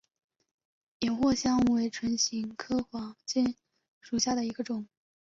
[1.01, 3.53] 岩藿香为唇形科黄芩
[3.99, 4.87] 属下的一个种。